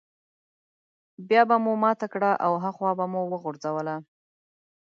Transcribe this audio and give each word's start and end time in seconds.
بيا 1.27 1.41
به 1.49 1.55
مو 1.63 1.73
ماته 1.83 2.07
کړه 2.13 2.31
او 2.45 2.53
هاخوا 2.63 2.91
به 2.97 3.05
مو 3.11 3.21
وغورځوله. 3.31 3.95